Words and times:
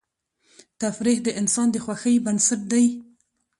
تفریح 0.81 1.17
د 1.23 1.27
انسان 1.39 1.67
د 1.71 1.75
خوښۍ 1.83 2.15
بنسټ 2.25 2.61
دی. 2.71 2.85